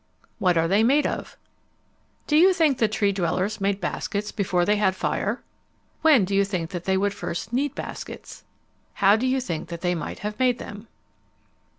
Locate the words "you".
2.35-2.53, 6.33-6.43, 9.27-9.39